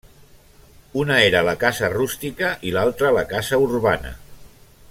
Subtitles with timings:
[1.01, 4.17] Una era la casa rústica i l'altra la casa urbana.